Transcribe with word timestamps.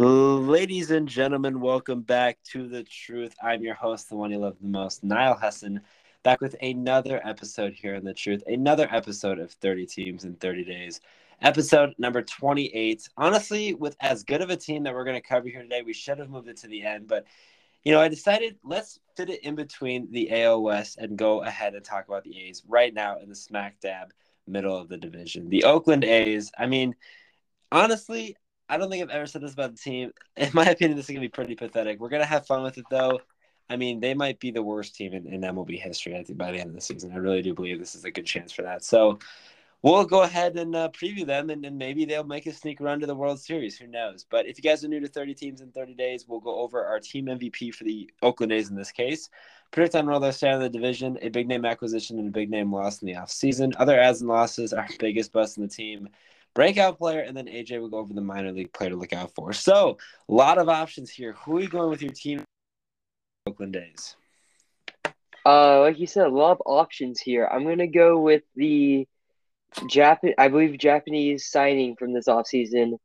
Ladies 0.00 0.90
and 0.90 1.06
gentlemen, 1.06 1.60
welcome 1.60 2.00
back 2.00 2.38
to 2.44 2.66
The 2.66 2.84
Truth. 2.84 3.34
I'm 3.42 3.62
your 3.62 3.74
host, 3.74 4.08
the 4.08 4.16
one 4.16 4.30
you 4.30 4.38
love 4.38 4.56
the 4.58 4.66
most, 4.66 5.04
Niall 5.04 5.36
Hesson, 5.36 5.82
back 6.22 6.40
with 6.40 6.56
another 6.62 7.20
episode 7.22 7.74
here 7.74 7.96
in 7.96 8.02
The 8.02 8.14
Truth, 8.14 8.42
another 8.46 8.88
episode 8.90 9.38
of 9.38 9.52
30 9.52 9.84
Teams 9.84 10.24
in 10.24 10.36
30 10.36 10.64
Days, 10.64 11.02
episode 11.42 11.92
number 11.98 12.22
28. 12.22 13.10
Honestly, 13.18 13.74
with 13.74 13.94
as 14.00 14.24
good 14.24 14.40
of 14.40 14.48
a 14.48 14.56
team 14.56 14.84
that 14.84 14.94
we're 14.94 15.04
going 15.04 15.20
to 15.20 15.28
cover 15.28 15.48
here 15.48 15.60
today, 15.60 15.82
we 15.82 15.92
should 15.92 16.18
have 16.18 16.30
moved 16.30 16.48
it 16.48 16.56
to 16.56 16.66
the 16.66 16.82
end, 16.82 17.06
but 17.06 17.26
you 17.84 17.92
know, 17.92 18.00
I 18.00 18.08
decided 18.08 18.56
let's 18.64 19.00
fit 19.18 19.28
it 19.28 19.44
in 19.44 19.54
between 19.54 20.10
the 20.10 20.30
West 20.56 20.96
and 20.96 21.18
go 21.18 21.42
ahead 21.42 21.74
and 21.74 21.84
talk 21.84 22.08
about 22.08 22.24
the 22.24 22.40
A's 22.48 22.62
right 22.66 22.94
now 22.94 23.18
in 23.18 23.28
the 23.28 23.36
smack 23.36 23.78
dab 23.80 24.14
middle 24.46 24.78
of 24.78 24.88
the 24.88 24.96
division. 24.96 25.50
The 25.50 25.64
Oakland 25.64 26.04
A's, 26.04 26.50
I 26.58 26.64
mean, 26.64 26.96
honestly, 27.70 28.38
I 28.70 28.76
don't 28.76 28.88
think 28.88 29.02
I've 29.02 29.10
ever 29.10 29.26
said 29.26 29.42
this 29.42 29.52
about 29.52 29.72
the 29.72 29.78
team. 29.78 30.12
In 30.36 30.50
my 30.54 30.64
opinion, 30.64 30.96
this 30.96 31.06
is 31.06 31.10
going 31.10 31.20
to 31.22 31.28
be 31.28 31.28
pretty 31.28 31.56
pathetic. 31.56 31.98
We're 31.98 32.08
going 32.08 32.22
to 32.22 32.28
have 32.28 32.46
fun 32.46 32.62
with 32.62 32.78
it, 32.78 32.84
though. 32.90 33.20
I 33.68 33.76
mean, 33.76 34.00
they 34.00 34.14
might 34.14 34.40
be 34.40 34.50
the 34.50 34.62
worst 34.62 34.96
team 34.96 35.12
in, 35.12 35.28
in 35.28 35.42
MLB 35.42 35.80
history, 35.80 36.16
I 36.16 36.24
think, 36.24 36.36
by 36.36 36.50
the 36.50 36.58
end 36.58 36.70
of 36.70 36.74
the 36.74 36.80
season. 36.80 37.12
I 37.12 37.18
really 37.18 37.40
do 37.40 37.54
believe 37.54 37.78
this 37.78 37.94
is 37.94 38.04
a 38.04 38.10
good 38.10 38.26
chance 38.26 38.50
for 38.50 38.62
that. 38.62 38.82
So 38.82 39.20
we'll 39.82 40.04
go 40.04 40.22
ahead 40.22 40.56
and 40.56 40.74
uh, 40.74 40.88
preview 40.88 41.24
them, 41.24 41.50
and, 41.50 41.64
and 41.64 41.78
maybe 41.78 42.04
they'll 42.04 42.24
make 42.24 42.46
a 42.46 42.52
sneak 42.52 42.80
run 42.80 42.98
to 42.98 43.06
the 43.06 43.14
World 43.14 43.38
Series. 43.38 43.78
Who 43.78 43.86
knows? 43.86 44.26
But 44.28 44.46
if 44.46 44.58
you 44.58 44.62
guys 44.68 44.84
are 44.84 44.88
new 44.88 44.98
to 44.98 45.06
30 45.06 45.34
teams 45.34 45.60
in 45.60 45.70
30 45.70 45.94
days, 45.94 46.24
we'll 46.26 46.40
go 46.40 46.58
over 46.58 46.84
our 46.84 46.98
team 46.98 47.26
MVP 47.26 47.72
for 47.72 47.84
the 47.84 48.10
Oakland 48.22 48.50
A's 48.50 48.70
in 48.70 48.76
this 48.76 48.90
case. 48.90 49.30
Predict 49.70 49.94
on 49.94 50.06
where 50.06 50.18
they'll 50.18 50.32
stand 50.32 50.56
in 50.56 50.62
the 50.62 50.68
division, 50.68 51.16
a 51.22 51.28
big 51.28 51.46
name 51.46 51.64
acquisition, 51.64 52.18
and 52.18 52.26
a 52.26 52.32
big 52.32 52.50
name 52.50 52.72
loss 52.74 53.02
in 53.02 53.06
the 53.06 53.14
offseason. 53.14 53.72
Other 53.78 54.00
adds 54.00 54.20
and 54.20 54.28
losses, 54.28 54.72
our 54.72 54.88
biggest 54.98 55.32
bust 55.32 55.58
in 55.58 55.62
the 55.62 55.68
team 55.68 56.08
breakout 56.54 56.98
player, 56.98 57.20
and 57.20 57.36
then 57.36 57.46
AJ 57.46 57.80
will 57.80 57.88
go 57.88 57.98
over 57.98 58.12
the 58.12 58.20
minor 58.20 58.52
league 58.52 58.72
player 58.72 58.90
to 58.90 58.96
look 58.96 59.12
out 59.12 59.34
for. 59.34 59.52
So, 59.52 59.98
a 60.28 60.32
lot 60.32 60.58
of 60.58 60.68
options 60.68 61.10
here. 61.10 61.32
Who 61.44 61.58
are 61.58 61.60
you 61.60 61.68
going 61.68 61.90
with 61.90 62.02
your 62.02 62.12
team? 62.12 62.44
Oakland 63.46 63.76
A's. 63.76 64.16
Uh, 65.46 65.80
like 65.80 65.98
you 65.98 66.06
said, 66.06 66.26
a 66.26 66.30
lot 66.30 66.52
of 66.52 66.62
options 66.66 67.20
here. 67.20 67.46
I'm 67.46 67.64
gonna 67.64 67.86
go 67.86 68.20
with 68.20 68.42
the 68.56 69.08
Japan. 69.86 70.34
I 70.38 70.48
believe 70.48 70.78
Japanese 70.78 71.46
signing 71.46 71.96
from 71.96 72.12
this 72.12 72.26
offseason, 72.28 72.98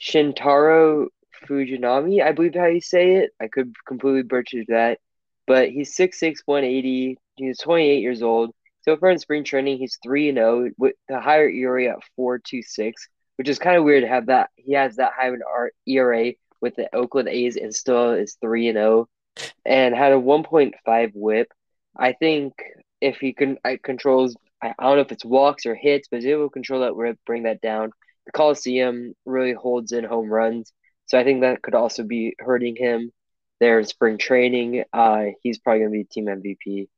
Shintaro 0.00 1.08
Fujinami. 1.46 2.22
I 2.22 2.32
believe 2.32 2.54
how 2.54 2.66
you 2.66 2.80
say 2.80 3.16
it. 3.16 3.30
I 3.40 3.48
could 3.48 3.74
completely 3.86 4.22
butcher 4.22 4.62
that, 4.68 5.00
but 5.46 5.68
he's 5.70 5.94
6'6", 5.94 6.38
180. 6.46 7.18
He's 7.36 7.58
28 7.58 8.00
years 8.00 8.22
old. 8.22 8.52
So 8.82 8.96
far 8.96 9.10
in 9.10 9.18
spring 9.18 9.44
training, 9.44 9.78
he's 9.78 9.98
three 10.02 10.28
and 10.28 10.36
zero 10.36 10.66
oh 10.66 10.70
with 10.76 10.94
the 11.08 11.20
higher 11.20 11.48
ERA 11.48 11.86
at 11.86 12.04
four 12.16 12.38
two 12.38 12.62
six, 12.62 13.08
which 13.36 13.48
is 13.48 13.58
kind 13.58 13.76
of 13.76 13.84
weird 13.84 14.02
to 14.02 14.08
have 14.08 14.26
that. 14.26 14.50
He 14.56 14.72
has 14.74 14.96
that 14.96 15.12
high 15.16 15.28
of 15.28 15.34
an 15.34 15.70
ERA 15.86 16.32
with 16.60 16.74
the 16.76 16.94
Oakland 16.94 17.28
A's 17.28 17.56
and 17.56 17.74
still 17.74 18.12
is 18.12 18.36
three 18.40 18.68
and 18.68 18.76
zero, 18.76 19.08
oh, 19.38 19.42
and 19.64 19.94
had 19.94 20.12
a 20.12 20.18
one 20.18 20.42
point 20.42 20.74
five 20.84 21.10
WHIP. 21.14 21.48
I 21.96 22.12
think 22.12 22.54
if 23.00 23.18
he 23.18 23.32
can 23.32 23.58
I 23.64 23.78
controls, 23.82 24.36
I, 24.62 24.74
I 24.78 24.84
don't 24.84 24.96
know 24.96 25.02
if 25.02 25.12
it's 25.12 25.24
walks 25.24 25.66
or 25.66 25.74
hits, 25.76 26.08
but 26.10 26.22
he 26.22 26.34
will 26.34 26.48
control 26.50 26.80
that 26.80 26.96
WHIP, 26.96 27.18
bring 27.24 27.44
that 27.44 27.60
down. 27.60 27.92
The 28.26 28.32
Coliseum 28.32 29.14
really 29.26 29.52
holds 29.52 29.92
in 29.92 30.04
home 30.04 30.28
runs, 30.32 30.72
so 31.06 31.18
I 31.18 31.24
think 31.24 31.42
that 31.42 31.62
could 31.62 31.74
also 31.74 32.02
be 32.02 32.34
hurting 32.38 32.76
him 32.76 33.12
there 33.60 33.78
in 33.78 33.84
spring 33.86 34.18
training. 34.18 34.84
Uh, 34.92 35.26
he's 35.42 35.58
probably 35.58 35.80
gonna 35.80 35.90
be 35.90 36.04
team 36.04 36.26
MVP. 36.26 36.88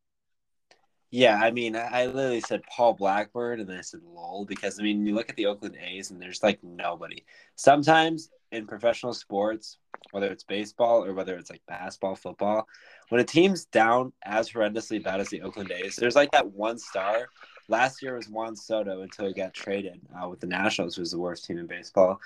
Yeah, 1.14 1.36
I 1.40 1.52
mean, 1.52 1.76
I 1.76 2.06
literally 2.06 2.40
said 2.40 2.64
Paul 2.64 2.94
Blackburn 2.94 3.60
and 3.60 3.68
then 3.68 3.78
I 3.78 3.82
said 3.82 4.00
lol 4.04 4.44
because 4.46 4.80
I 4.80 4.82
mean, 4.82 5.06
you 5.06 5.14
look 5.14 5.30
at 5.30 5.36
the 5.36 5.46
Oakland 5.46 5.76
A's 5.80 6.10
and 6.10 6.20
there's 6.20 6.42
like 6.42 6.58
nobody. 6.64 7.22
Sometimes 7.54 8.30
in 8.50 8.66
professional 8.66 9.14
sports, 9.14 9.78
whether 10.10 10.26
it's 10.26 10.42
baseball 10.42 11.04
or 11.04 11.14
whether 11.14 11.36
it's 11.36 11.50
like 11.50 11.62
basketball, 11.68 12.16
football, 12.16 12.66
when 13.10 13.20
a 13.20 13.24
team's 13.24 13.66
down 13.66 14.12
as 14.24 14.50
horrendously 14.50 15.00
bad 15.00 15.20
as 15.20 15.28
the 15.28 15.40
Oakland 15.42 15.70
A's, 15.70 15.94
there's 15.94 16.16
like 16.16 16.32
that 16.32 16.50
one 16.50 16.78
star. 16.78 17.28
Last 17.68 18.02
year 18.02 18.16
was 18.16 18.28
Juan 18.28 18.56
Soto 18.56 19.02
until 19.02 19.28
he 19.28 19.34
got 19.34 19.54
traded 19.54 20.00
uh, 20.20 20.28
with 20.28 20.40
the 20.40 20.48
Nationals, 20.48 20.96
who 20.96 21.02
was 21.02 21.12
the 21.12 21.20
worst 21.20 21.44
team 21.44 21.58
in 21.58 21.68
baseball. 21.68 22.20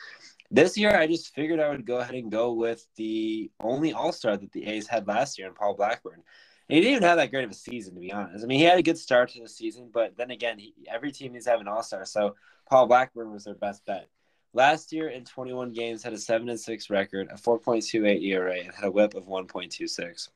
This 0.50 0.78
year, 0.78 0.98
I 0.98 1.06
just 1.06 1.34
figured 1.34 1.60
I 1.60 1.68
would 1.68 1.84
go 1.84 1.98
ahead 1.98 2.14
and 2.14 2.32
go 2.32 2.54
with 2.54 2.86
the 2.96 3.50
only 3.60 3.92
All 3.92 4.12
Star 4.12 4.38
that 4.38 4.52
the 4.52 4.66
A's 4.66 4.88
had 4.88 5.06
last 5.06 5.36
year, 5.36 5.46
and 5.46 5.54
Paul 5.56 5.74
Blackburn 5.74 6.22
he 6.68 6.80
didn't 6.80 6.90
even 6.90 7.02
have 7.02 7.16
that 7.16 7.30
great 7.30 7.44
of 7.44 7.50
a 7.50 7.54
season, 7.54 7.94
to 7.94 8.00
be 8.00 8.12
honest. 8.12 8.44
I 8.44 8.46
mean, 8.46 8.58
he 8.58 8.64
had 8.64 8.78
a 8.78 8.82
good 8.82 8.98
start 8.98 9.30
to 9.30 9.40
the 9.40 9.48
season, 9.48 9.90
but 9.92 10.16
then 10.16 10.30
again, 10.30 10.58
he, 10.58 10.74
every 10.86 11.12
team 11.12 11.32
needs 11.32 11.46
to 11.46 11.50
have 11.50 11.60
an 11.60 11.68
all 11.68 11.82
star. 11.82 12.04
So 12.04 12.36
Paul 12.68 12.86
Blackburn 12.86 13.32
was 13.32 13.44
their 13.44 13.54
best 13.54 13.84
bet. 13.86 14.08
Last 14.52 14.92
year 14.92 15.08
in 15.08 15.24
21 15.24 15.72
games, 15.72 16.02
had 16.02 16.12
a 16.12 16.18
seven 16.18 16.48
and 16.48 16.60
six 16.60 16.90
record, 16.90 17.28
a 17.30 17.36
4.28 17.36 18.22
ERA, 18.22 18.58
and 18.58 18.74
had 18.74 18.84
a 18.84 18.90
WHIP 18.90 19.14
of 19.14 19.24
1.26. 19.24 20.28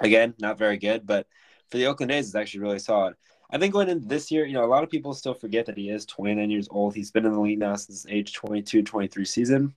Again, 0.00 0.34
not 0.38 0.58
very 0.58 0.76
good, 0.76 1.06
but 1.06 1.26
for 1.70 1.78
the 1.78 1.86
Oakland 1.86 2.12
A's, 2.12 2.26
it's 2.26 2.34
actually 2.34 2.60
really 2.60 2.78
solid. 2.78 3.14
I 3.50 3.58
think 3.58 3.72
going 3.72 3.88
into 3.88 4.06
this 4.06 4.30
year, 4.30 4.44
you 4.44 4.52
know, 4.52 4.64
a 4.64 4.66
lot 4.66 4.84
of 4.84 4.90
people 4.90 5.14
still 5.14 5.34
forget 5.34 5.66
that 5.66 5.78
he 5.78 5.88
is 5.88 6.04
29 6.06 6.50
years 6.50 6.68
old. 6.70 6.94
He's 6.94 7.10
been 7.10 7.24
in 7.24 7.32
the 7.32 7.40
league 7.40 7.58
now 7.58 7.76
since 7.76 8.06
age 8.08 8.34
22, 8.34 8.82
23 8.82 9.24
season. 9.24 9.74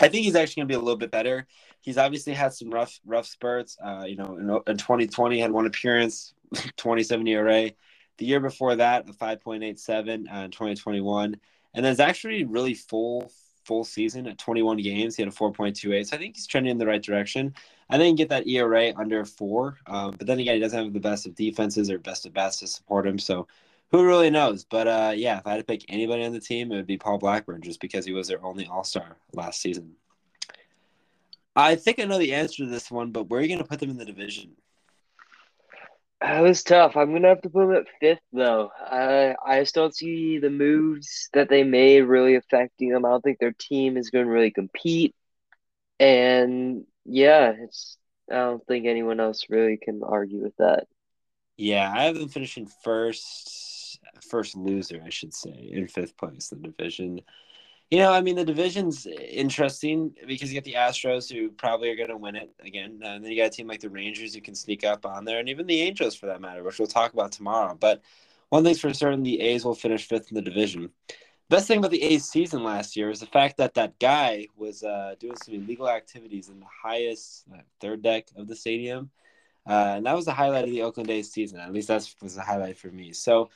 I 0.00 0.08
think 0.08 0.24
he's 0.24 0.36
actually 0.36 0.62
going 0.62 0.68
to 0.68 0.72
be 0.72 0.76
a 0.76 0.82
little 0.82 0.96
bit 0.96 1.10
better 1.10 1.46
he's 1.82 1.98
obviously 1.98 2.32
had 2.32 2.54
some 2.54 2.70
rough 2.70 2.98
rough 3.04 3.26
spurts. 3.26 3.76
Uh, 3.84 4.04
you 4.06 4.16
know, 4.16 4.36
in, 4.36 4.48
in 4.70 4.78
2020 4.78 5.38
had 5.38 5.52
one 5.52 5.66
appearance, 5.66 6.32
27 6.78 7.26
ERA. 7.28 7.70
The 8.18 8.26
year 8.26 8.40
before 8.40 8.76
that, 8.76 9.08
a 9.08 9.12
5.87 9.12 10.32
uh, 10.32 10.44
in 10.44 10.50
2021, 10.50 11.36
and 11.74 11.84
then 11.84 11.92
it's 11.92 12.00
actually 12.00 12.44
really 12.44 12.74
full 12.74 13.30
full 13.64 13.84
season 13.84 14.26
at 14.26 14.38
21 14.38 14.78
games. 14.78 15.14
He 15.14 15.22
had 15.22 15.32
a 15.32 15.36
4.28, 15.36 16.06
so 16.06 16.16
I 16.16 16.18
think 16.18 16.34
he's 16.34 16.48
trending 16.48 16.72
in 16.72 16.78
the 16.78 16.86
right 16.86 17.02
direction. 17.02 17.54
I 17.88 17.96
think 17.96 18.18
get 18.18 18.28
that 18.30 18.48
ERA 18.48 18.92
under 18.96 19.24
four, 19.24 19.78
um, 19.86 20.14
but 20.18 20.26
then 20.26 20.40
again, 20.40 20.54
he 20.54 20.60
doesn't 20.60 20.84
have 20.84 20.92
the 20.92 21.00
best 21.00 21.26
of 21.26 21.34
defenses 21.34 21.90
or 21.90 21.98
best 21.98 22.26
of 22.26 22.32
bats 22.32 22.58
to 22.58 22.66
support 22.66 23.06
him. 23.06 23.18
So 23.18 23.46
who 23.92 24.06
really 24.06 24.30
knows? 24.30 24.64
But 24.64 24.88
uh, 24.88 25.12
yeah, 25.14 25.38
if 25.38 25.46
I 25.46 25.52
had 25.52 25.58
to 25.58 25.64
pick 25.64 25.84
anybody 25.88 26.24
on 26.24 26.32
the 26.32 26.40
team, 26.40 26.72
it 26.72 26.76
would 26.76 26.86
be 26.86 26.98
Paul 26.98 27.18
Blackburn, 27.18 27.62
just 27.62 27.80
because 27.80 28.04
he 28.04 28.12
was 28.12 28.28
their 28.28 28.44
only 28.44 28.66
All 28.66 28.84
Star 28.84 29.16
last 29.32 29.60
season. 29.60 29.92
I 31.54 31.76
think 31.76 32.00
I 32.00 32.04
know 32.04 32.18
the 32.18 32.34
answer 32.34 32.64
to 32.64 32.70
this 32.70 32.90
one, 32.90 33.12
but 33.12 33.28
where 33.28 33.38
are 33.38 33.42
you 33.42 33.48
going 33.48 33.62
to 33.62 33.68
put 33.68 33.78
them 33.78 33.90
in 33.90 33.98
the 33.98 34.06
division? 34.06 34.56
That 36.22 36.40
was 36.40 36.62
tough. 36.62 36.96
I'm 36.96 37.12
gonna 37.12 37.28
have 37.28 37.42
to 37.42 37.50
put 37.50 37.66
them 37.66 37.74
at 37.74 37.86
fifth, 37.98 38.22
though. 38.32 38.70
I 38.80 39.34
I 39.44 39.60
just 39.60 39.74
don't 39.74 39.94
see 39.94 40.38
the 40.38 40.50
moves 40.50 41.28
that 41.32 41.48
they 41.48 41.64
made 41.64 42.02
really 42.02 42.36
affecting 42.36 42.90
them. 42.90 43.04
I 43.04 43.08
don't 43.08 43.22
think 43.22 43.40
their 43.40 43.54
team 43.58 43.96
is 43.96 44.10
going 44.10 44.26
to 44.26 44.30
really 44.30 44.52
compete, 44.52 45.16
and 45.98 46.84
yeah, 47.04 47.54
it's. 47.58 47.96
I 48.30 48.36
don't 48.36 48.64
think 48.68 48.86
anyone 48.86 49.18
else 49.18 49.46
really 49.50 49.76
can 49.76 50.02
argue 50.04 50.40
with 50.40 50.56
that. 50.58 50.86
Yeah, 51.56 51.92
I 51.92 52.04
have 52.04 52.14
them 52.14 52.28
finishing 52.28 52.68
first, 52.84 53.71
first 54.20 54.56
loser, 54.56 55.02
I 55.04 55.10
should 55.10 55.34
say, 55.34 55.70
in 55.72 55.88
fifth 55.88 56.16
place 56.16 56.52
in 56.52 56.62
the 56.62 56.68
division. 56.68 57.20
You 57.90 57.98
know, 57.98 58.12
I 58.12 58.22
mean, 58.22 58.36
the 58.36 58.44
division's 58.44 59.06
interesting 59.06 60.14
because 60.26 60.50
you 60.50 60.54
get 60.54 60.64
the 60.64 60.78
Astros 60.78 61.30
who 61.30 61.50
probably 61.50 61.90
are 61.90 61.96
going 61.96 62.08
to 62.08 62.16
win 62.16 62.36
it 62.36 62.50
again. 62.60 63.00
And 63.04 63.22
then 63.22 63.30
you 63.30 63.36
got 63.36 63.48
a 63.48 63.50
team 63.50 63.66
like 63.66 63.80
the 63.80 63.90
Rangers 63.90 64.34
who 64.34 64.40
can 64.40 64.54
sneak 64.54 64.82
up 64.82 65.04
on 65.04 65.24
there, 65.24 65.38
and 65.38 65.48
even 65.48 65.66
the 65.66 65.82
Angels 65.82 66.14
for 66.14 66.26
that 66.26 66.40
matter, 66.40 66.62
which 66.62 66.78
we'll 66.78 66.88
talk 66.88 67.12
about 67.12 67.32
tomorrow. 67.32 67.76
But 67.78 68.00
one 68.48 68.64
thing's 68.64 68.80
for 68.80 68.92
certain 68.94 69.22
the 69.22 69.40
A's 69.40 69.64
will 69.64 69.74
finish 69.74 70.06
fifth 70.06 70.30
in 70.30 70.34
the 70.34 70.42
division. 70.42 70.90
Best 71.50 71.68
thing 71.68 71.78
about 71.78 71.90
the 71.90 72.02
A's 72.02 72.24
season 72.24 72.64
last 72.64 72.96
year 72.96 73.10
is 73.10 73.20
the 73.20 73.26
fact 73.26 73.58
that 73.58 73.74
that 73.74 73.98
guy 73.98 74.46
was 74.56 74.82
uh, 74.82 75.14
doing 75.20 75.36
some 75.36 75.54
illegal 75.54 75.88
activities 75.88 76.48
in 76.48 76.60
the 76.60 76.66
highest 76.82 77.44
third 77.78 78.00
deck 78.00 78.28
of 78.36 78.48
the 78.48 78.56
stadium. 78.56 79.10
Uh, 79.68 79.94
and 79.96 80.06
that 80.06 80.16
was 80.16 80.24
the 80.24 80.32
highlight 80.32 80.64
of 80.64 80.70
the 80.70 80.82
Oakland 80.82 81.10
A's 81.10 81.30
season. 81.30 81.60
At 81.60 81.72
least 81.72 81.88
that 81.88 82.08
was 82.22 82.34
the 82.34 82.42
highlight 82.42 82.78
for 82.78 82.88
me. 82.88 83.12
So 83.12 83.50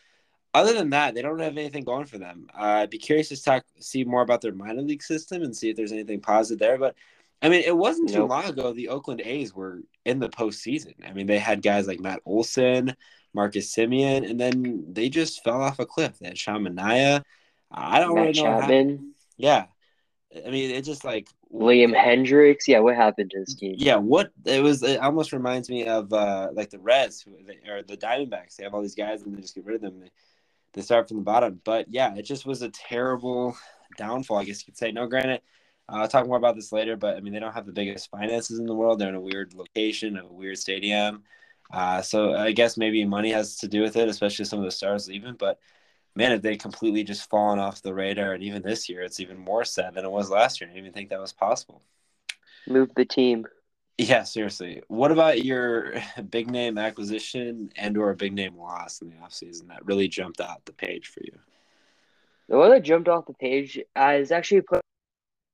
other 0.57 0.73
than 0.73 0.91
that, 0.91 1.15
they 1.15 1.21
don't 1.21 1.39
have 1.39 1.59
anything 1.59 1.85
going 1.85 2.07
for 2.07 2.17
them. 2.17 2.49
Uh, 2.55 2.81
I'd 2.81 2.91
be 2.91 2.99
curious 2.99 3.29
to 3.29 3.43
talk, 3.43 3.65
see 3.79 4.05
more 4.05 4.23
about 4.23 4.41
their 4.41 4.55
minor 4.55 4.81
league 4.81 5.03
system 5.03 5.43
and 5.43 5.55
see 5.55 5.69
if 5.69 5.77
there's 5.77 5.93
anything 5.93 6.21
positive 6.21 6.59
there. 6.59 6.79
But 6.79 6.95
I 7.43 7.51
mean, 7.51 7.63
it 7.63 7.77
wasn't 7.77 8.09
too 8.09 8.21
nope. 8.21 8.31
long 8.31 8.45
ago 8.47 8.73
the 8.73 8.89
Oakland 8.89 9.21
A's 9.23 9.55
were 9.55 9.83
in 10.07 10.19
the 10.19 10.31
postseason. 10.31 10.95
I 11.07 11.13
mean, 11.13 11.27
they 11.27 11.39
had 11.39 11.61
guys 11.61 11.87
like 11.87 12.01
Matt 12.01 12.21
Olson, 12.25 12.97
Marcus 13.35 13.75
Semien, 13.75 14.29
and 14.29 14.41
then 14.41 14.85
they 14.91 15.11
just 15.11 15.45
fell 15.45 15.61
off 15.61 15.79
a 15.79 15.85
cliff. 15.85 16.19
They 16.19 16.29
had 16.29 16.39
Sean 16.39 16.63
Manaea. 16.65 17.23
I 17.71 18.01
don't 18.01 18.15
Matt 18.15 18.29
really 18.29 18.43
know. 18.43 18.61
Chapman. 18.61 19.15
Yeah, 19.37 19.67
I 20.47 20.51
mean, 20.51 20.71
it 20.71 20.83
just 20.83 21.05
like 21.05 21.29
Liam 21.53 21.95
Hendriks. 21.95 22.67
Yeah, 22.67 22.81
what 22.81 22.97
happened 22.97 23.31
to 23.33 23.41
this 23.41 23.55
team? 23.55 23.75
Yeah, 23.77 23.97
what 23.97 24.31
it 24.45 24.63
was. 24.63 24.83
It 24.83 25.01
almost 25.01 25.33
reminds 25.33 25.69
me 25.69 25.87
of 25.87 26.13
uh, 26.13 26.49
like 26.53 26.71
the 26.71 26.79
Reds 26.79 27.21
who, 27.21 27.37
or 27.71 27.83
the 27.83 27.97
Diamondbacks. 27.97 28.57
They 28.57 28.65
have 28.65 28.75
all 28.75 28.83
these 28.83 28.95
guys 28.95 29.23
and 29.23 29.37
they 29.37 29.43
just 29.43 29.55
get 29.55 29.67
rid 29.67 29.77
of 29.77 29.83
them. 29.83 30.05
They, 30.77 30.83
start 30.83 31.09
from 31.09 31.17
the 31.17 31.25
bottom. 31.25 31.61
But 31.65 31.87
yeah, 31.89 32.15
it 32.15 32.23
just 32.23 32.47
was 32.47 32.63
a 32.63 32.69
terrible 32.69 33.57
downfall, 33.97 34.39
I 34.39 34.45
guess 34.45 34.61
you 34.61 34.67
could 34.67 34.79
say. 34.79 34.93
No, 34.93 35.07
granted, 35.07 35.41
uh, 35.89 35.97
I'll 35.97 36.09
talk 36.09 36.27
more 36.27 36.37
about 36.37 36.55
this 36.55 36.71
later, 36.71 36.97
but 36.97 37.17
I 37.17 37.21
mean, 37.21 37.33
they 37.33 37.41
don't 37.41 37.55
have 37.55 37.67
the 37.67 37.73
biggest 37.73 38.11
finances 38.11 38.59
in 38.59 38.67
the 38.67 38.75
world. 38.75 38.99
They're 38.99 39.09
in 39.09 39.15
a 39.15 39.21
weird 39.21 39.55
location, 39.55 40.17
a 40.17 40.27
weird 40.27 40.59
stadium. 40.59 41.25
Uh, 41.73 42.01
so 42.03 42.35
I 42.35 42.53
guess 42.53 42.77
maybe 42.77 43.05
money 43.05 43.33
has 43.33 43.57
to 43.59 43.69
do 43.69 43.83
with 43.83 43.97
it, 43.97 44.09
especially 44.09 44.45
some 44.45 44.61
of 44.61 44.65
the 44.65 44.71
stars 44.71 45.09
leaving. 45.09 45.35
But 45.35 45.59
man, 46.15 46.33
if 46.33 46.43
they 46.43 46.57
completely 46.57 47.05
just 47.05 47.29
fallen 47.29 47.59
off 47.59 47.83
the 47.83 47.95
radar, 47.95 48.33
and 48.33 48.43
even 48.43 48.63
this 48.63 48.89
year, 48.89 49.03
it's 49.03 49.21
even 49.21 49.39
more 49.39 49.65
sad 49.65 49.95
than 49.95 50.05
it 50.05 50.11
was 50.11 50.31
last 50.31 50.61
year. 50.61 50.69
I 50.69 50.73
didn't 50.73 50.85
even 50.85 50.95
think 50.95 51.11
that 51.11 51.21
was 51.21 51.33
possible. 51.33 51.83
Move 52.69 52.91
the 52.97 53.05
team. 53.05 53.47
Yeah, 53.99 54.25
seriously. 54.25 54.83
What 54.89 55.11
about 55.11 55.45
your 55.45 55.95
big 56.31 56.51
name 56.51 56.77
acquisition 56.77 57.71
and 57.77 57.97
or 57.97 58.11
a 58.11 58.17
big 58.17 58.35
name 58.35 58.57
loss 58.57 59.01
in 59.01 59.09
the 59.09 59.17
offseason 59.17 59.69
that 59.69 59.87
really 59.87 60.09
jumped 60.09 60.41
out 60.41 60.65
the 60.67 60.73
page 60.73 61.09
for 61.09 61.21
you? 61.25 61.39
The 62.49 62.59
one 62.59 62.71
that 62.71 62.83
jumped 62.83 63.09
off 63.09 63.27
the 63.27 63.35
page 63.35 63.79
is 63.79 64.31
actually 64.33 64.61
put 64.61 64.81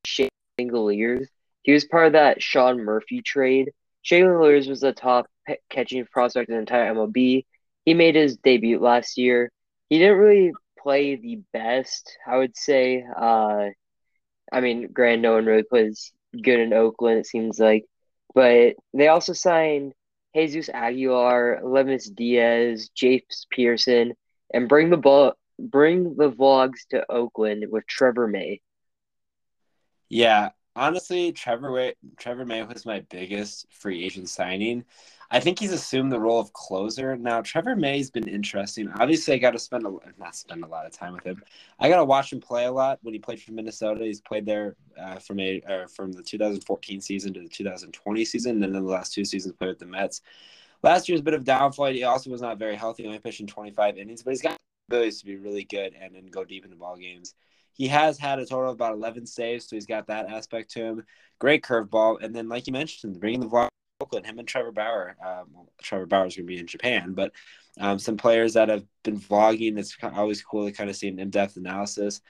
Shea 0.05 0.29
Langeliers. 0.61 1.27
He 1.63 1.73
was 1.73 1.85
part 1.85 2.09
of 2.09 2.13
that 2.15 2.43
Sean 2.43 2.85
Murphy 2.85 3.23
trade. 3.23 3.73
Shea 4.03 4.23
Langeliers 4.23 4.69
was 4.69 4.81
the 4.81 4.93
top 4.93 5.27
catching 5.71 6.05
prospect 6.07 6.49
in 6.49 6.57
the 6.57 6.61
entire 6.61 6.93
MLB. 6.93 7.47
He 7.85 7.95
made 7.95 8.17
his 8.17 8.37
debut 8.37 8.81
last 8.81 9.17
year. 9.17 9.51
He 9.89 9.99
didn't 9.99 10.19
really 10.19 10.53
play 10.79 11.17
the 11.17 11.41
best, 11.53 12.19
I 12.27 12.39
would 12.39 12.57
say. 12.57 13.05
Uh, 13.17 13.69
I 14.53 14.61
mean, 14.61 14.89
Grand 14.93 15.23
no 15.23 15.35
one 15.35 15.47
really 15.47 15.63
plays 15.63 16.13
good 16.33 16.61
in 16.61 16.73
Oakland, 16.73 17.21
it 17.21 17.27
seems 17.27 17.59
like. 17.59 17.85
But 18.35 18.77
they 18.95 19.09
also 19.09 19.33
signed 19.33 19.93
Jesus 20.35 20.69
Aguilar, 20.69 21.61
Aledmys 21.63 22.15
Diaz, 22.15 22.91
Jace 22.97 23.47
Peterson, 23.51 24.15
and 24.53 24.69
bring 24.69 24.91
the 24.91 24.97
ball 24.97 25.35
bring 25.59 26.17
the 26.17 26.31
vlogs 26.31 26.87
to 26.91 27.05
Oakland 27.11 27.67
with 27.71 27.87
Trevor 27.87 28.27
May. 28.27 28.61
Yeah, 30.09 30.51
honestly, 30.77 31.33
Trevor 31.33 31.93
Trevor 32.19 32.45
May 32.45 32.63
was 32.63 32.87
my 32.87 33.01
biggest 33.11 33.67
free 33.71 34.05
agent 34.05 34.29
signing. 34.29 34.85
I 35.31 35.41
think 35.41 35.59
he's 35.59 35.73
assumed 35.73 36.13
the 36.13 36.21
role 36.21 36.39
of 36.39 36.53
closer. 36.53 37.17
Now, 37.17 37.41
Trevor 37.41 37.75
May's 37.75 38.11
been 38.11 38.29
interesting. 38.29 38.91
Obviously, 39.01 39.33
I 39.33 39.39
got 39.39 39.53
to 39.53 39.59
spend 39.59 39.87
a 39.87 39.97
not 40.19 40.37
spend 40.37 40.63
a 40.63 40.67
lot 40.67 40.85
of 40.85 40.93
time 40.93 41.15
with 41.15 41.25
him. 41.25 41.43
I 41.79 41.89
got 41.89 41.97
to 41.97 42.05
watch 42.05 42.33
him 42.33 42.41
play 42.41 42.67
a 42.67 42.73
lot. 42.73 42.99
When 43.03 43.15
he 43.15 43.19
played 43.19 43.41
for 43.41 43.53
Minnesota, 43.53 44.05
he's 44.05 44.21
played 44.21 44.45
there 44.45 44.77
uh, 45.01 45.17
from 45.17 45.41
a 45.41 45.63
uh, 45.63 45.87
from 45.87 46.13
the 46.13 46.23
2014 46.23 47.01
season 47.01 47.33
to 47.33 47.41
the 47.41 47.49
2020 47.49 48.25
season, 48.25 48.63
and 48.63 48.75
then 48.75 48.85
the 48.85 48.91
last 48.91 49.15
two 49.15 49.25
seasons 49.25 49.55
played 49.55 49.69
with 49.69 49.79
the 49.79 49.87
Mets. 49.87 50.21
Last 50.83 51.09
year's 51.09 51.21
a 51.21 51.25
bit 51.25 51.35
of 51.35 51.45
downfall. 51.45 51.87
He 51.87 52.05
also 52.05 52.29
was 52.29 52.43
not 52.43 52.59
very 52.59 52.77
healthy, 52.77 53.05
He 53.05 53.07
only 53.07 53.21
pitched 53.21 53.41
in 53.41 53.47
25 53.47 53.97
innings, 53.97 54.23
but 54.23 54.33
he's 54.33 54.43
got 54.43 54.59
abilities 54.89 55.21
to 55.21 55.27
be 55.27 55.37
really 55.37 55.65
good 55.65 55.95
and 55.99 56.15
then 56.15 56.27
go 56.27 56.45
deep 56.45 56.65
into 56.65 56.77
ball 56.77 56.97
games. 56.97 57.35
He 57.75 57.89
has 57.89 58.19
had 58.19 58.39
a 58.39 58.47
total 58.47 58.71
of 58.71 58.75
about 58.75 58.95
11 58.95 59.27
saves, 59.27 59.69
so 59.69 59.77
he's 59.77 59.87
got 59.87 60.07
that 60.09 60.31
aspect 60.31 60.71
to 60.73 60.85
him. 60.85 61.05
Great 61.39 61.63
curveball, 61.63 62.23
and 62.23 62.35
then 62.35 62.49
like 62.49 62.67
you 62.67 62.73
mentioned, 62.73 63.21
bringing 63.21 63.41
the 63.41 63.49
vlog 63.49 63.69
Oakland, 64.03 64.27
him 64.27 64.39
and 64.39 64.49
Trevor 64.49 64.73
Bauer. 64.73 65.17
Um, 65.25 65.67
Trevor 65.81 66.07
Bauer's 66.07 66.37
going 66.37 66.47
to 66.47 66.53
be 66.53 66.59
in 66.59 66.67
Japan, 66.67 67.13
but 67.13 67.33
um, 67.81 67.99
some 67.99 68.17
players 68.17 68.55
that 68.55 68.69
have 68.69 68.85
been 69.05 69.19
vlogging. 69.19 69.79
It's 69.79 69.97
always 70.03 70.43
cool 70.43 70.67
to 70.67 70.73
kind 70.73 70.91
of 70.91 70.97
see 70.97 71.09
an 71.09 71.19
in-depth 71.19 71.57
analysis. 71.57 72.21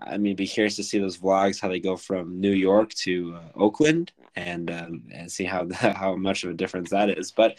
I 0.00 0.18
mean, 0.18 0.36
be 0.36 0.46
curious 0.46 0.76
to 0.76 0.84
see 0.84 0.98
those 0.98 1.16
vlogs 1.16 1.60
how 1.60 1.68
they 1.68 1.80
go 1.80 1.96
from 1.96 2.40
New 2.40 2.52
York 2.52 2.90
to 2.94 3.36
uh, 3.36 3.58
Oakland 3.58 4.12
and 4.36 4.70
um, 4.70 5.04
and 5.12 5.30
see 5.30 5.44
how 5.44 5.66
how 5.72 6.14
much 6.16 6.44
of 6.44 6.50
a 6.50 6.54
difference 6.54 6.90
that 6.90 7.10
is. 7.10 7.32
But 7.32 7.58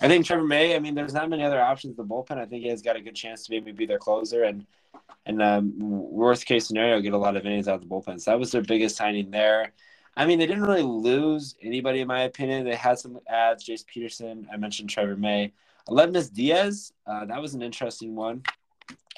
I 0.00 0.08
think 0.08 0.24
Trevor 0.24 0.44
May. 0.44 0.74
I 0.74 0.78
mean, 0.78 0.94
there's 0.94 1.14
not 1.14 1.28
many 1.28 1.44
other 1.44 1.60
options. 1.60 1.92
In 1.92 1.96
the 1.96 2.14
bullpen. 2.14 2.38
I 2.38 2.46
think 2.46 2.62
he 2.62 2.68
has 2.70 2.82
got 2.82 2.96
a 2.96 3.00
good 3.00 3.14
chance 3.14 3.46
to 3.46 3.52
maybe 3.52 3.72
be 3.72 3.86
their 3.86 3.98
closer 3.98 4.44
and 4.44 4.66
and 5.26 5.42
um, 5.42 5.72
worst 5.78 6.46
case 6.46 6.66
scenario 6.66 7.00
get 7.00 7.12
a 7.12 7.18
lot 7.18 7.36
of 7.36 7.46
innings 7.46 7.68
out 7.68 7.76
of 7.76 7.80
the 7.82 7.86
bullpen. 7.86 8.20
So 8.20 8.30
that 8.30 8.40
was 8.40 8.50
their 8.50 8.62
biggest 8.62 8.96
signing 8.96 9.30
there. 9.30 9.72
I 10.16 10.26
mean, 10.26 10.38
they 10.38 10.46
didn't 10.46 10.64
really 10.64 10.82
lose 10.82 11.54
anybody, 11.62 12.00
in 12.00 12.08
my 12.08 12.22
opinion. 12.22 12.64
They 12.64 12.74
had 12.74 12.98
some 12.98 13.18
ads. 13.28 13.64
Jace 13.64 13.86
Peterson, 13.86 14.46
I 14.52 14.56
mentioned 14.56 14.90
Trevor 14.90 15.16
May. 15.16 15.52
Aledmys 15.88 16.32
Diaz, 16.32 16.92
uh, 17.06 17.24
that 17.24 17.40
was 17.40 17.54
an 17.54 17.62
interesting 17.62 18.14
one. 18.14 18.42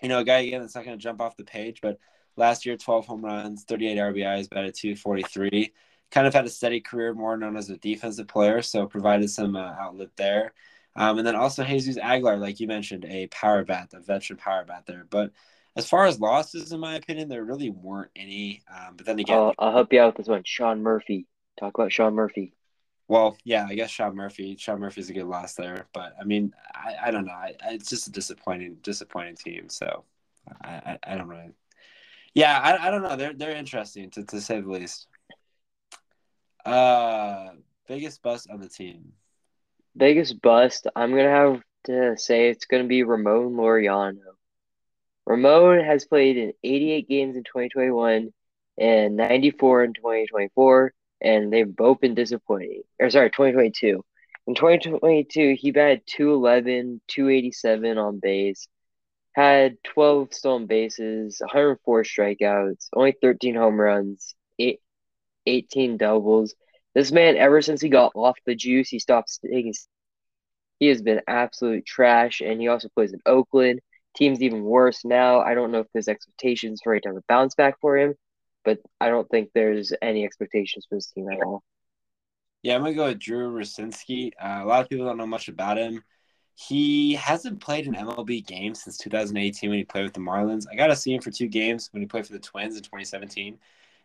You 0.03 0.09
know, 0.09 0.21
a 0.21 0.25
guy, 0.25 0.41
again, 0.41 0.61
that's 0.61 0.75
not 0.75 0.85
going 0.85 0.97
to 0.97 1.03
jump 1.03 1.21
off 1.21 1.37
the 1.37 1.44
page, 1.44 1.81
but 1.82 1.99
last 2.37 2.65
year, 2.65 2.76
12 2.76 3.06
home 3.06 3.25
runs, 3.25 3.65
38 3.65 3.97
RBIs, 3.97 4.50
batted 4.50 4.75
243. 4.75 5.73
Kind 6.11 6.26
of 6.26 6.35
had 6.35 6.47
a 6.47 6.50
steady 6.50 6.81
career, 6.81 7.12
more 7.12 7.37
known 7.37 7.56
as 7.56 7.71
a 7.71 7.76
defensive 7.76 8.29
player, 8.29 8.62
so 8.62 8.87
provided 8.87 9.31
some 9.31 9.56
uh, 9.56 9.75
outlet 9.81 10.11
there. 10.17 10.53
Um, 10.97 11.19
and 11.19 11.26
then 11.26 11.35
also 11.35 11.65
Jesus 11.65 11.97
Aguilar, 11.97 12.37
like 12.37 12.61
you 12.61 12.69
mentioned, 12.69 13.05
a 13.05 13.26
power 13.29 13.65
bat, 13.65 13.91
a 13.94 14.00
veteran 14.00 14.38
power 14.38 14.65
bat 14.65 14.85
there. 14.87 15.06
But 15.11 15.32
as 15.76 15.88
far 15.88 16.06
as 16.06 16.21
losses, 16.21 16.73
in 16.73 16.81
my 16.81 16.94
opinion, 16.94 17.29
there 17.29 17.44
really 17.44 17.71
weren't 17.71 18.11
any. 18.15 18.62
Um, 18.73 18.97
but 18.97 19.06
then 19.06 19.19
again, 19.19 19.37
I'll, 19.37 19.55
I'll 19.59 19.73
help 19.73 19.93
you 19.93 20.00
out 20.00 20.09
with 20.09 20.17
this 20.17 20.29
one. 20.29 20.43
Sean 20.44 20.82
Murphy. 20.82 21.26
Talk 21.59 21.76
about 21.76 21.93
Sean 21.93 22.15
Murphy. 22.15 22.55
Well, 23.09 23.37
yeah, 23.44 23.67
I 23.69 23.75
guess 23.75 23.91
Sean 23.91 24.15
Murphy. 24.15 24.56
Sean 24.59 24.81
Murphy's 24.81 25.11
a 25.11 25.12
good 25.12 25.26
loss 25.26 25.55
there, 25.55 25.87
but 25.93 26.15
I 26.21 26.25
mean, 26.25 26.53
I, 26.75 27.09
I 27.09 27.11
don't 27.11 27.26
know. 27.26 27.32
I, 27.32 27.55
it's 27.71 27.91
just 27.91 28.09
a 28.09 28.12
disappointing, 28.12 28.79
disappointing 28.82 29.37
team. 29.37 29.69
So 29.69 30.05
I, 30.62 30.69
I, 30.69 30.99
I 31.06 31.17
don't 31.17 31.29
really. 31.29 31.50
Yeah, 32.35 32.59
I, 32.59 32.88
I 32.88 32.91
don't 32.91 33.03
know. 33.03 33.17
They're 33.17 33.35
they're 33.35 33.56
interesting 33.56 34.11
to, 34.11 34.25
to 34.25 34.41
say 34.41 34.61
the 34.61 34.71
least. 34.71 35.06
Uh, 36.65 37.50
biggest 37.87 38.23
bust 38.23 38.49
on 38.50 38.61
the 38.61 38.69
team. 38.69 39.12
Biggest 39.97 40.41
bust. 40.41 40.87
I'm 40.97 41.11
gonna 41.11 41.29
have 41.29 41.62
to 41.85 42.17
say 42.17 42.49
it's 42.49 42.65
gonna 42.65 42.85
be 42.85 43.03
Ramon 43.03 43.53
Laureano. 43.53 44.34
Ramon 45.26 45.81
has 45.81 46.05
played 46.05 46.37
in 46.37 46.53
88 46.62 47.09
games 47.09 47.37
in 47.37 47.44
2021 47.44 48.32
and 48.79 49.17
94 49.17 49.85
in 49.85 49.94
2024, 49.94 50.93
and 51.21 51.53
they've 51.53 51.76
both 51.76 52.00
been 52.00 52.15
disappointing. 52.15 52.82
Or 53.00 53.09
sorry, 53.11 53.31
2022. 53.31 54.05
In 54.47 54.55
2022, 54.55 55.56
he 55.59 55.71
batted 55.71 56.03
211, 56.06 57.00
287 57.09 57.97
on 57.97 58.19
base, 58.21 58.69
had 59.32 59.82
12 59.85 60.35
stolen 60.35 60.67
bases, 60.67 61.38
104 61.41 62.03
strikeouts, 62.03 62.88
only 62.93 63.12
13 63.23 63.55
home 63.55 63.81
runs, 63.81 64.35
eight, 64.59 64.81
18 65.47 65.97
doubles. 65.97 66.55
This 66.94 67.11
man, 67.11 67.37
ever 67.37 67.62
since 67.62 67.81
he 67.81 67.88
got 67.88 68.12
off 68.15 68.38
the 68.44 68.55
juice, 68.55 68.88
he 68.91 68.99
stopped 68.99 69.38
taking. 69.43 69.73
He 70.79 70.88
has 70.88 71.00
been 71.00 71.23
absolute 71.26 71.87
trash, 71.87 72.43
and 72.43 72.61
he 72.61 72.69
also 72.69 72.88
plays 72.91 73.12
in 73.15 73.21
Oakland 73.25 73.81
team's 74.16 74.43
even 74.43 74.62
worse 74.62 75.05
now. 75.05 75.40
I 75.40 75.55
don't 75.55 75.70
know 75.70 75.81
if 75.81 75.87
there's 75.93 76.08
expectations 76.08 76.81
for 76.82 76.94
it 76.94 77.02
to 77.02 77.11
have 77.11 77.16
a 77.16 77.25
bounce 77.28 77.55
back 77.55 77.81
for 77.81 77.96
him, 77.96 78.14
but 78.64 78.78
I 79.00 79.08
don't 79.08 79.28
think 79.28 79.50
there's 79.55 79.93
any 80.00 80.25
expectations 80.25 80.87
for 80.88 80.96
this 80.96 81.11
team 81.11 81.28
at 81.31 81.43
all. 81.43 81.62
Yeah, 82.62 82.76
I'm 82.76 82.82
gonna 82.82 82.94
go 82.94 83.06
with 83.06 83.19
Drew 83.19 83.52
Rucinski. 83.52 84.32
Uh, 84.43 84.61
a 84.62 84.66
lot 84.66 84.81
of 84.81 84.88
people 84.88 85.05
don't 85.05 85.19
know 85.19 85.26
much 85.26 85.49
about 85.49 85.76
him. 85.76 86.02
He 86.55 87.14
hasn't 87.14 87.61
played 87.61 87.87
an 87.87 87.94
MLB 87.94 88.46
game 88.46 88.75
since 88.75 88.96
2018 88.99 89.71
when 89.71 89.78
he 89.78 89.85
played 89.85 90.04
with 90.04 90.14
the 90.14 90.21
Marlins. 90.21 90.64
I 90.71 90.76
got 90.76 90.87
to 90.87 90.97
see 90.97 91.12
him 91.12 91.21
for 91.21 91.30
two 91.30 91.49
games 91.49 91.88
when 91.92 92.00
he 92.00 92.06
played 92.06 92.26
for 92.26 92.33
the 92.33 92.38
Twins 92.38 92.76
in 92.76 92.83
2017, 92.83 93.59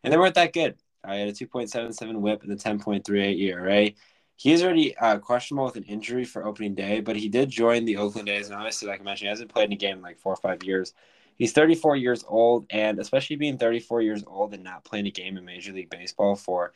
and 0.03 0.11
they 0.11 0.17
weren't 0.17 0.35
that 0.35 0.53
good. 0.53 0.75
I 1.03 1.15
had 1.15 1.29
a 1.29 1.31
2.77 1.31 2.15
WHIP 2.15 2.43
and 2.43 2.51
a 2.51 2.55
10.38 2.55 3.39
ERA 3.39 3.91
he's 4.39 4.63
already 4.63 4.96
uh, 4.98 5.19
questionable 5.19 5.65
with 5.65 5.75
an 5.75 5.84
injury 5.84 6.24
for 6.24 6.46
opening 6.46 6.74
day, 6.74 7.01
but 7.01 7.17
he 7.17 7.27
did 7.27 7.50
join 7.50 7.84
the 7.84 7.98
Oakland 7.98 8.29
A's, 8.29 8.48
and 8.48 8.55
obviously, 8.55 8.88
like 8.88 9.01
I 9.01 9.03
mentioned, 9.03 9.25
he 9.25 9.29
hasn't 9.29 9.53
played 9.53 9.65
in 9.65 9.74
a 9.74 9.75
game 9.75 9.98
in 9.98 10.01
like 10.01 10.17
four 10.17 10.31
or 10.31 10.38
five 10.38 10.63
years. 10.63 10.93
He's 11.36 11.51
34 11.51 11.98
years 11.98 12.24
old, 12.25 12.65
and 12.69 13.00
especially 13.00 13.36
being 13.36 13.58
34 13.58 14.01
years 14.01 14.24
old 14.25 14.53
and 14.53 14.63
not 14.63 14.86
playing 14.86 15.08
a 15.08 15.12
game 15.12 15.38
in 15.38 15.43
Major 15.43 15.74
League 15.74 15.89
Baseball 15.89 16.36
for 16.36 16.74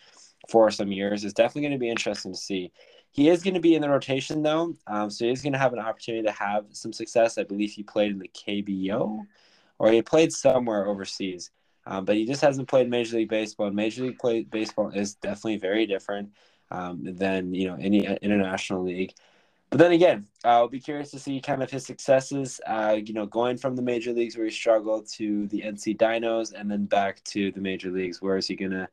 for 0.50 0.70
some 0.72 0.92
years 0.92 1.24
is 1.24 1.34
definitely 1.34 1.62
going 1.62 1.72
to 1.72 1.78
be 1.78 1.90
interesting 1.90 2.34
to 2.34 2.38
see. 2.38 2.70
He 3.12 3.30
is 3.30 3.44
going 3.44 3.54
to 3.54 3.62
be 3.62 3.76
in 3.76 3.82
the 3.82 3.90
rotation 3.90 4.44
though, 4.44 4.76
um, 4.88 5.10
so 5.10 5.26
he's 5.26 5.42
going 5.42 5.54
to 5.54 5.60
have 5.60 5.72
an 5.72 5.80
opportunity 5.80 6.26
to 6.26 6.34
have 6.34 6.66
some 6.72 6.92
success. 6.92 7.38
I 7.38 7.44
believe 7.44 7.72
he 7.72 7.84
played 7.84 8.12
in 8.12 8.20
the 8.20 8.30
KBO, 8.30 9.22
or 9.80 9.92
he 9.92 10.02
played 10.02 10.34
somewhere 10.34 10.86
overseas. 10.86 11.50
Um, 11.86 12.04
but 12.04 12.16
he 12.16 12.26
just 12.26 12.42
hasn't 12.42 12.68
played 12.68 12.90
Major 12.90 13.18
League 13.18 13.30
Baseball. 13.30 13.68
And 13.68 13.76
Major 13.76 14.04
League 14.04 14.20
play, 14.20 14.44
Baseball 14.44 14.90
is 14.90 15.16
definitely 15.16 15.58
very 15.58 15.86
different 15.86 16.30
um, 16.74 17.00
than 17.04 17.54
you 17.54 17.68
know 17.68 17.78
any 17.80 18.06
international 18.22 18.84
league. 18.84 19.14
But 19.70 19.80
then 19.80 19.92
again, 19.92 20.28
I'll 20.44 20.68
be 20.68 20.80
curious 20.80 21.10
to 21.12 21.20
see 21.20 21.40
kind 21.40 21.64
of 21.64 21.72
his 21.72 21.86
successes. 21.86 22.60
Uh, 22.68 23.00
you 23.04 23.14
know, 23.14 23.26
going 23.26 23.58
from 23.58 23.76
the 23.76 23.82
major 23.82 24.12
leagues 24.12 24.38
where 24.38 24.46
he 24.46 24.52
struggled 24.52 25.08
to 25.14 25.48
the 25.48 25.62
NC 25.62 25.98
Dinos, 25.98 26.54
and 26.54 26.70
then 26.70 26.86
back 26.86 27.24
to 27.26 27.52
the 27.52 27.62
major 27.62 27.90
leagues. 27.90 28.22
Where 28.22 28.38
is 28.38 28.48
he 28.48 28.56
gonna 28.56 28.90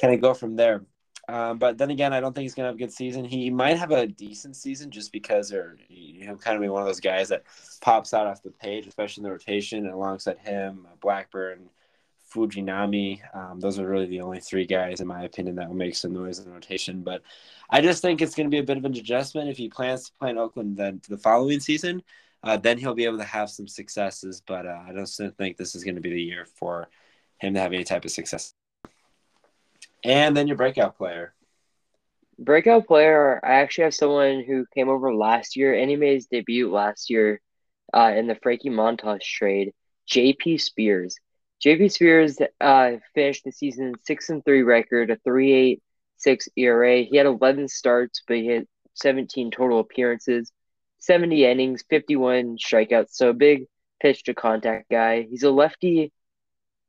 kind 0.00 0.12
of 0.12 0.20
go 0.20 0.34
from 0.34 0.56
there? 0.56 0.84
Um, 1.28 1.58
but 1.58 1.78
then 1.78 1.90
again, 1.90 2.12
I 2.12 2.20
don't 2.20 2.34
think 2.34 2.42
he's 2.42 2.54
gonna 2.54 2.68
have 2.68 2.74
a 2.74 2.78
good 2.78 2.92
season. 2.92 3.24
He 3.24 3.50
might 3.50 3.78
have 3.78 3.92
a 3.92 4.06
decent 4.06 4.56
season 4.56 4.90
just 4.90 5.12
because, 5.12 5.52
or 5.52 5.78
you 5.88 6.26
know, 6.26 6.36
kind 6.36 6.56
of 6.56 6.62
be 6.62 6.68
one 6.68 6.82
of 6.82 6.88
those 6.88 7.00
guys 7.00 7.28
that 7.28 7.44
pops 7.80 8.12
out 8.12 8.26
off 8.26 8.42
the 8.42 8.50
page, 8.50 8.86
especially 8.86 9.22
in 9.22 9.24
the 9.24 9.30
rotation, 9.30 9.86
alongside 9.86 10.38
him, 10.38 10.86
Blackburn, 11.00 11.70
Fujinami. 12.32 13.20
Um, 13.34 13.60
those 13.60 13.78
are 13.78 13.86
really 13.86 14.06
the 14.06 14.20
only 14.20 14.40
three 14.40 14.66
guys, 14.66 15.00
in 15.00 15.06
my 15.06 15.24
opinion, 15.24 15.56
that 15.56 15.68
will 15.68 15.76
make 15.76 15.96
some 15.96 16.12
noise 16.12 16.38
in 16.38 16.52
rotation. 16.52 17.02
But 17.02 17.22
I 17.68 17.80
just 17.80 18.02
think 18.02 18.20
it's 18.20 18.34
going 18.34 18.46
to 18.46 18.54
be 18.54 18.58
a 18.58 18.64
bit 18.64 18.76
of 18.76 18.84
an 18.84 18.96
adjustment 18.96 19.48
if 19.48 19.56
he 19.56 19.68
plans 19.68 20.06
to 20.06 20.12
play 20.18 20.30
in 20.30 20.38
Oakland 20.38 20.76
then 20.76 21.00
the 21.08 21.18
following 21.18 21.60
season. 21.60 22.02
Uh, 22.42 22.56
then 22.56 22.78
he'll 22.78 22.94
be 22.94 23.04
able 23.04 23.18
to 23.18 23.24
have 23.24 23.50
some 23.50 23.68
successes. 23.68 24.42
But 24.46 24.66
uh, 24.66 24.80
I 24.88 24.92
don't 24.92 25.06
think 25.36 25.56
this 25.56 25.74
is 25.74 25.84
going 25.84 25.96
to 25.96 26.00
be 26.00 26.10
the 26.10 26.22
year 26.22 26.46
for 26.46 26.88
him 27.38 27.54
to 27.54 27.60
have 27.60 27.72
any 27.72 27.84
type 27.84 28.04
of 28.04 28.10
success. 28.10 28.54
And 30.04 30.36
then 30.36 30.46
your 30.46 30.56
breakout 30.56 30.96
player. 30.96 31.34
Breakout 32.38 32.86
player, 32.86 33.38
I 33.44 33.54
actually 33.56 33.84
have 33.84 33.94
someone 33.94 34.42
who 34.46 34.64
came 34.74 34.88
over 34.88 35.14
last 35.14 35.56
year 35.56 35.74
and 35.74 35.90
he 35.90 35.96
made 35.96 36.14
his 36.14 36.26
debut 36.26 36.72
last 36.72 37.10
year 37.10 37.40
uh, 37.92 38.12
in 38.16 38.26
the 38.26 38.34
Frankie 38.36 38.70
Montas 38.70 39.20
trade. 39.20 39.72
J.P. 40.06 40.58
Sears. 40.58 41.16
J.P. 41.60 41.88
Sears 41.90 42.38
uh, 42.60 42.92
finished 43.14 43.44
the 43.44 43.52
season 43.52 43.94
six 44.04 44.30
and 44.30 44.44
three 44.44 44.62
record, 44.62 45.10
a 45.10 45.16
three 45.16 45.52
eight 45.52 45.82
six 46.16 46.48
ERA. 46.56 47.02
He 47.02 47.16
had 47.16 47.26
eleven 47.26 47.68
starts, 47.68 48.22
but 48.26 48.38
he 48.38 48.46
had 48.46 48.66
seventeen 48.94 49.50
total 49.50 49.80
appearances, 49.80 50.50
seventy 50.98 51.44
innings, 51.44 51.84
fifty 51.90 52.16
one 52.16 52.56
strikeouts. 52.56 53.10
So 53.10 53.32
big 53.34 53.66
pitch 54.00 54.24
to 54.24 54.34
contact 54.34 54.90
guy. 54.90 55.26
He's 55.28 55.42
a 55.42 55.50
lefty, 55.50 56.12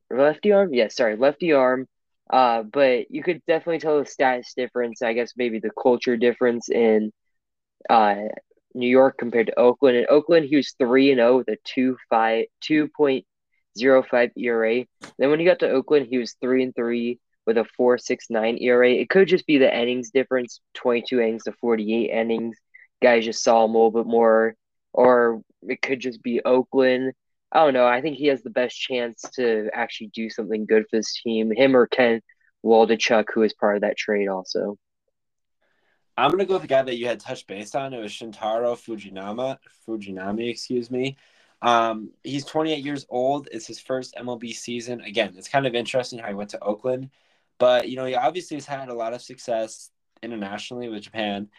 lefty 0.09 0.53
arm. 0.53 0.73
Yeah, 0.73 0.87
sorry, 0.87 1.17
lefty 1.17 1.51
arm. 1.51 1.87
Uh, 2.29 2.63
but 2.63 3.11
you 3.11 3.23
could 3.23 3.41
definitely 3.45 3.79
tell 3.79 3.99
the 3.99 4.05
status 4.05 4.53
difference. 4.55 5.01
I 5.01 5.11
guess 5.11 5.33
maybe 5.35 5.59
the 5.59 5.71
culture 5.71 6.15
difference 6.15 6.69
in 6.69 7.11
uh, 7.89 8.15
New 8.73 8.87
York 8.87 9.17
compared 9.17 9.47
to 9.47 9.59
Oakland. 9.59 9.97
In 9.97 10.05
Oakland, 10.09 10.45
he 10.45 10.55
was 10.55 10.73
three 10.79 11.11
and 11.11 11.19
zero 11.19 11.33
oh 11.33 11.37
with 11.39 11.49
a 11.49 11.57
two 11.65 11.97
five 12.09 12.45
two 12.61 12.87
point 12.95 13.25
zero 13.77 14.03
five 14.03 14.31
ERA. 14.37 14.85
Then 15.17 15.29
when 15.29 15.39
he 15.39 15.45
got 15.45 15.59
to 15.59 15.69
Oakland, 15.69 16.07
he 16.09 16.17
was 16.17 16.35
three 16.41 16.63
and 16.63 16.75
three 16.75 17.19
with 17.45 17.57
a 17.57 17.65
four 17.77 17.97
six 17.97 18.27
nine 18.29 18.57
ERA. 18.59 18.89
It 18.89 19.09
could 19.09 19.27
just 19.27 19.45
be 19.45 19.57
the 19.57 19.75
innings 19.75 20.11
difference, 20.11 20.61
twenty 20.73 21.03
two 21.07 21.19
innings 21.19 21.43
to 21.43 21.53
forty 21.53 21.93
eight 21.93 22.11
innings. 22.11 22.57
Guys 23.01 23.25
just 23.25 23.43
saw 23.43 23.65
him 23.65 23.71
a 23.71 23.73
little 23.73 23.91
bit 23.91 24.05
more, 24.05 24.55
or 24.93 25.41
it 25.63 25.81
could 25.81 25.99
just 25.99 26.21
be 26.21 26.41
Oakland. 26.43 27.13
I 27.51 27.63
don't 27.63 27.73
know. 27.73 27.87
I 27.87 28.01
think 28.01 28.17
he 28.17 28.27
has 28.27 28.43
the 28.43 28.49
best 28.49 28.79
chance 28.79 29.21
to 29.35 29.69
actually 29.73 30.11
do 30.13 30.29
something 30.29 30.65
good 30.65 30.83
for 30.83 30.97
this 30.97 31.19
team. 31.21 31.51
Him 31.51 31.75
or 31.75 31.87
Ken 31.87 32.21
Waldichuk, 32.63 33.25
who 33.33 33.41
is 33.43 33.53
part 33.53 33.75
of 33.75 33.81
that 33.81 33.97
trade, 33.97 34.27
also. 34.27 34.77
I'm 36.17 36.31
gonna 36.31 36.45
go 36.45 36.53
with 36.53 36.63
the 36.63 36.67
guy 36.67 36.83
that 36.83 36.97
you 36.97 37.07
had 37.07 37.19
touched 37.19 37.47
base 37.47 37.73
on. 37.73 37.93
It 37.93 37.99
was 37.99 38.11
Shintaro 38.11 38.75
Fujinama, 38.75 39.57
Fujinami, 39.87 40.49
excuse 40.49 40.91
me. 40.91 41.17
Um, 41.61 42.11
he's 42.23 42.45
28 42.45 42.83
years 42.83 43.05
old. 43.09 43.47
It's 43.51 43.67
his 43.67 43.79
first 43.79 44.15
MLB 44.15 44.53
season. 44.53 45.01
Again, 45.01 45.33
it's 45.37 45.47
kind 45.47 45.67
of 45.67 45.75
interesting 45.75 46.19
how 46.19 46.27
he 46.27 46.33
went 46.33 46.49
to 46.51 46.63
Oakland, 46.63 47.09
but 47.59 47.89
you 47.89 47.95
know 47.95 48.05
he 48.05 48.15
obviously 48.15 48.57
has 48.57 48.65
had 48.65 48.89
a 48.89 48.93
lot 48.93 49.13
of 49.13 49.21
success 49.21 49.91
internationally 50.23 50.89
with 50.89 51.03
Japan. 51.03 51.49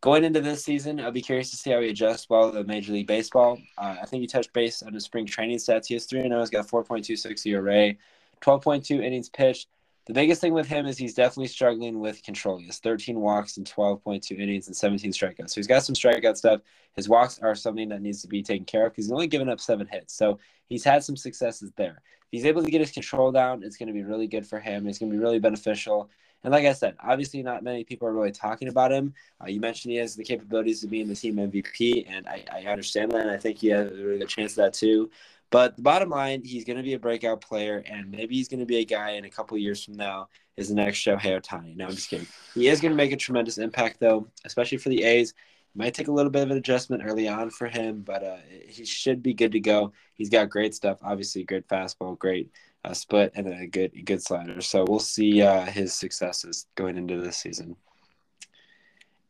Going 0.00 0.24
into 0.24 0.40
this 0.40 0.64
season, 0.64 0.98
I'll 0.98 1.10
be 1.10 1.20
curious 1.20 1.50
to 1.50 1.56
see 1.56 1.70
how 1.70 1.80
he 1.80 1.90
adjusts 1.90 2.30
well 2.30 2.50
to 2.52 2.64
Major 2.64 2.94
League 2.94 3.06
Baseball. 3.06 3.58
Uh, 3.76 3.96
I 4.00 4.06
think 4.06 4.22
he 4.22 4.26
touched 4.26 4.52
base 4.54 4.82
on 4.82 4.94
his 4.94 5.04
spring 5.04 5.26
training 5.26 5.58
stats. 5.58 5.86
He 5.86 5.94
has 5.94 6.06
3 6.06 6.22
0. 6.22 6.40
He's 6.40 6.48
got 6.48 6.66
4.26 6.66 7.46
ERA, 7.46 7.94
12.2 8.40 9.04
innings 9.04 9.28
pitched, 9.28 9.68
the 10.06 10.14
biggest 10.14 10.40
thing 10.40 10.54
with 10.54 10.66
him 10.66 10.86
is 10.86 10.96
he's 10.96 11.14
definitely 11.14 11.48
struggling 11.48 12.00
with 12.00 12.22
control. 12.22 12.58
He 12.58 12.66
has 12.66 12.78
13 12.78 13.20
walks 13.20 13.58
and 13.58 13.66
12.2 13.70 14.38
innings 14.38 14.66
and 14.66 14.76
17 14.76 15.12
strikeouts. 15.12 15.50
So 15.50 15.56
he's 15.56 15.66
got 15.66 15.84
some 15.84 15.94
strikeout 15.94 16.36
stuff. 16.36 16.62
His 16.94 17.08
walks 17.08 17.38
are 17.40 17.54
something 17.54 17.88
that 17.90 18.02
needs 18.02 18.22
to 18.22 18.28
be 18.28 18.42
taken 18.42 18.64
care 18.64 18.86
of 18.86 18.92
because 18.92 19.06
he's 19.06 19.12
only 19.12 19.26
given 19.26 19.48
up 19.48 19.60
seven 19.60 19.86
hits. 19.86 20.14
So 20.14 20.38
he's 20.68 20.84
had 20.84 21.04
some 21.04 21.16
successes 21.16 21.72
there. 21.76 22.02
If 22.22 22.28
he's 22.30 22.46
able 22.46 22.62
to 22.62 22.70
get 22.70 22.80
his 22.80 22.92
control 22.92 23.30
down, 23.30 23.62
it's 23.62 23.76
going 23.76 23.88
to 23.88 23.92
be 23.92 24.02
really 24.02 24.26
good 24.26 24.46
for 24.46 24.58
him. 24.58 24.86
It's 24.86 24.98
going 24.98 25.12
to 25.12 25.16
be 25.16 25.22
really 25.22 25.38
beneficial. 25.38 26.10
And 26.42 26.52
like 26.52 26.64
I 26.64 26.72
said, 26.72 26.96
obviously 27.02 27.42
not 27.42 27.62
many 27.62 27.84
people 27.84 28.08
are 28.08 28.14
really 28.14 28.32
talking 28.32 28.68
about 28.68 28.92
him. 28.92 29.12
Uh, 29.42 29.48
you 29.48 29.60
mentioned 29.60 29.92
he 29.92 29.98
has 29.98 30.16
the 30.16 30.24
capabilities 30.24 30.82
of 30.82 30.90
being 30.90 31.08
the 31.08 31.14
team 31.14 31.36
MVP, 31.36 32.06
and 32.08 32.26
I, 32.26 32.44
I 32.50 32.62
understand 32.62 33.12
that. 33.12 33.20
And 33.20 33.30
I 33.30 33.36
think 33.36 33.58
he 33.58 33.68
has 33.68 33.90
a 33.90 33.94
really 33.94 34.20
good 34.20 34.28
chance 34.28 34.52
of 34.52 34.56
that 34.56 34.72
too. 34.72 35.10
But 35.50 35.76
the 35.76 35.82
bottom 35.82 36.10
line, 36.10 36.42
he's 36.44 36.64
going 36.64 36.76
to 36.76 36.82
be 36.82 36.94
a 36.94 36.98
breakout 36.98 37.40
player, 37.40 37.82
and 37.86 38.10
maybe 38.10 38.36
he's 38.36 38.48
going 38.48 38.60
to 38.60 38.66
be 38.66 38.78
a 38.78 38.84
guy 38.84 39.10
in 39.10 39.24
a 39.24 39.30
couple 39.30 39.58
years 39.58 39.84
from 39.84 39.94
now 39.94 40.28
is 40.56 40.68
the 40.68 40.74
next 40.74 40.98
Shohei 40.98 41.40
Ohtani. 41.40 41.76
No, 41.76 41.86
I'm 41.86 41.90
just 41.90 42.08
kidding. 42.08 42.28
He 42.54 42.68
is 42.68 42.80
going 42.80 42.92
to 42.92 42.96
make 42.96 43.12
a 43.12 43.16
tremendous 43.16 43.58
impact, 43.58 43.98
though, 43.98 44.28
especially 44.44 44.78
for 44.78 44.90
the 44.90 45.02
A's. 45.02 45.34
Might 45.74 45.94
take 45.94 46.08
a 46.08 46.12
little 46.12 46.30
bit 46.30 46.42
of 46.42 46.50
an 46.50 46.56
adjustment 46.56 47.02
early 47.04 47.28
on 47.28 47.50
for 47.50 47.68
him, 47.68 48.02
but 48.02 48.24
uh, 48.24 48.36
he 48.66 48.84
should 48.84 49.22
be 49.22 49.34
good 49.34 49.52
to 49.52 49.60
go. 49.60 49.92
He's 50.14 50.28
got 50.28 50.50
great 50.50 50.74
stuff, 50.74 50.98
obviously, 51.02 51.44
great 51.44 51.68
fastball, 51.68 52.18
great 52.18 52.50
uh, 52.84 52.92
split, 52.92 53.32
and 53.34 53.46
a 53.46 53.66
good 53.66 53.92
good 54.04 54.22
slider. 54.22 54.60
So 54.60 54.84
we'll 54.88 54.98
see 54.98 55.42
uh, 55.42 55.64
his 55.66 55.94
successes 55.94 56.66
going 56.74 56.96
into 56.96 57.20
this 57.20 57.36
season. 57.36 57.76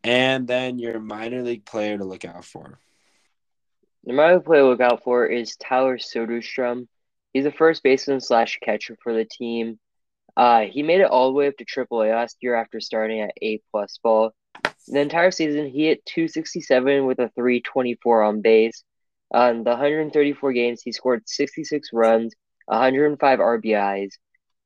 And 0.03 0.49
then 0.49 0.79
your 0.79 0.99
minor 0.99 1.43
league 1.43 1.67
player 1.67 1.99
to 1.99 2.05
look 2.05 2.25
out 2.25 2.45
for. 2.45 2.79
The 4.05 4.15
minor 4.15 4.41
player 4.41 4.63
to 4.63 4.69
look 4.69 4.81
out 4.81 5.05
for 5.05 5.27
is 5.27 5.57
Tyler 5.57 5.99
Soderstrom. 5.99 6.89
He's 7.35 7.45
a 7.45 7.53
first 7.53 7.83
baseman 7.83 8.21
slash 8.21 8.59
catcher 8.63 8.97
for 9.03 9.13
the 9.13 9.27
team. 9.27 9.79
Uh, 10.37 10.63
he 10.63 10.83
made 10.83 11.03
it 11.03 11.11
all 11.11 11.29
the 11.29 11.35
way 11.35 11.49
up 11.49 11.57
to 11.59 11.67
AAA 11.67 12.15
last 12.15 12.39
year 12.41 12.55
after 12.55 12.81
starting 12.81 13.21
at 13.21 13.35
A 13.43 13.61
plus 13.71 13.99
ball. 14.03 14.33
The 14.89 15.01
entire 15.01 15.31
season, 15.31 15.69
he 15.69 15.87
hit 15.87 16.05
267 16.07 17.05
with 17.05 17.19
a 17.19 17.29
324 17.35 18.23
on 18.23 18.41
base. 18.41 18.83
On 19.33 19.65
the 19.65 19.71
134 19.71 20.53
games, 20.53 20.83
he 20.83 20.93
scored 20.93 21.29
66 21.29 21.91
runs, 21.93 22.35
105 22.67 23.39
RBIs, 23.39 24.13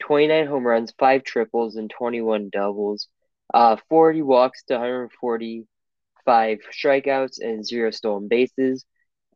29 0.00 0.46
home 0.46 0.66
runs, 0.66 0.94
5 0.98 1.24
triples, 1.24 1.74
and 1.74 1.90
21 1.90 2.50
doubles. 2.50 3.08
Uh, 3.52 3.76
40 3.88 4.22
walks 4.22 4.62
to 4.64 4.74
145 4.74 6.58
strikeouts 6.72 7.40
and 7.40 7.66
0 7.66 7.90
stolen 7.90 8.28
bases. 8.28 8.84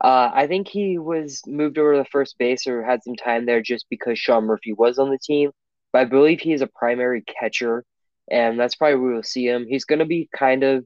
Uh, 0.00 0.30
I 0.32 0.46
think 0.46 0.68
he 0.68 0.98
was 0.98 1.42
moved 1.46 1.78
over 1.78 1.94
to 1.94 2.04
first 2.10 2.38
base 2.38 2.66
or 2.66 2.84
had 2.84 3.02
some 3.02 3.16
time 3.16 3.46
there 3.46 3.60
just 3.60 3.86
because 3.90 4.18
Sean 4.18 4.44
Murphy 4.44 4.72
was 4.72 4.98
on 4.98 5.10
the 5.10 5.18
team. 5.18 5.50
But 5.92 6.02
I 6.02 6.04
believe 6.04 6.40
he 6.40 6.52
is 6.52 6.62
a 6.62 6.68
primary 6.68 7.22
catcher, 7.22 7.84
and 8.30 8.60
that's 8.60 8.76
probably 8.76 8.96
where 8.96 9.12
we'll 9.14 9.22
see 9.22 9.46
him. 9.46 9.66
He's 9.68 9.84
going 9.84 9.98
to 10.00 10.04
be 10.04 10.28
kind 10.36 10.62
of 10.62 10.84